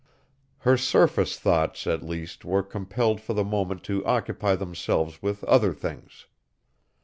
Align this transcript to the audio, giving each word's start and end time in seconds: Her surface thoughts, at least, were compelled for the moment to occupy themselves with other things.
Her 0.61 0.77
surface 0.77 1.37
thoughts, 1.37 1.85
at 1.85 2.01
least, 2.01 2.43
were 2.43 2.63
compelled 2.63 3.21
for 3.21 3.33
the 3.35 3.43
moment 3.43 3.83
to 3.83 4.03
occupy 4.03 4.55
themselves 4.55 5.21
with 5.21 5.43
other 5.43 5.75
things. 5.75 6.25